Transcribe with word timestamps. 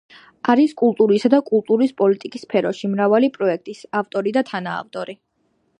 არის 0.51 0.71
კულტურისა 0.81 1.29
და 1.33 1.39
კულტურის 1.49 1.93
პოლიტიკის 2.01 2.47
სფეროში 2.47 2.91
მრავალი 2.95 3.33
პროექტის 3.37 3.87
ავტორი 4.01 4.35
და 4.39 4.45
თანაავტორი. 4.51 5.19